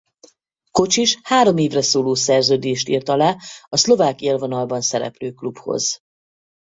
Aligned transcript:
Kocsis 0.71 1.19
három 1.23 1.57
évre 1.57 1.81
szóló 1.81 2.13
szerződést 2.13 2.87
írt 2.87 3.09
alá 3.09 3.35
a 3.69 3.77
szlovák 3.77 4.21
élvonalban 4.21 4.81
szereplő 4.81 5.31
klubhoz. 5.33 5.99